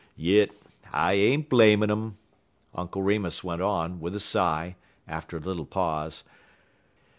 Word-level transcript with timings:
"Yit 0.15 0.59
I 0.91 1.13
ain't 1.13 1.47
blamin' 1.47 1.91
um," 1.91 2.17
Uncle 2.73 3.03
Remus 3.03 3.43
went 3.43 3.61
on, 3.61 3.99
with 3.99 4.15
a 4.15 4.19
sigh, 4.19 4.75
after 5.07 5.37
a 5.37 5.39
little 5.39 5.67
pause. 5.67 6.23